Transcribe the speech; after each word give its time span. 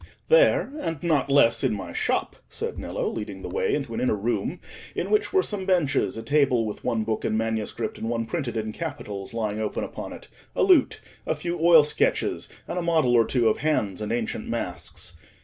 "There, 0.29 0.71
and 0.79 1.03
not 1.03 1.29
less 1.29 1.63
in 1.63 1.75
my 1.75 1.93
shop," 1.93 2.35
said 2.49 2.79
Nello, 2.79 3.07
leading 3.07 3.43
the 3.43 3.49
way 3.49 3.75
into 3.75 3.95
the 3.95 4.01
inner 4.01 4.15
room, 4.15 4.59
in 4.95 5.11
which 5.11 5.31
were 5.31 5.43
some 5.43 5.67
benches, 5.67 6.17
a 6.17 6.23
table, 6.23 6.65
with 6.65 6.83
one 6.83 7.03
book 7.03 7.23
in 7.23 7.37
manuscript 7.37 7.99
and 7.99 8.09
one 8.09 8.25
printed 8.25 8.57
in 8.57 8.71
capitals 8.73 9.31
lying 9.31 9.59
open 9.59 9.83
upon 9.83 10.11
it, 10.11 10.27
a 10.55 10.63
lute, 10.63 11.01
a 11.27 11.35
few 11.35 11.61
oil 11.61 11.83
sketches, 11.83 12.49
and 12.67 12.79
a 12.79 12.81
model 12.81 13.13
or 13.13 13.25
two 13.25 13.47
of 13.47 13.59
hands 13.59 14.01
and 14.01 14.11
ancient 14.11 14.49
masks. 14.49 15.13